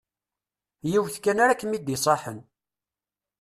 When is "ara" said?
1.43-1.59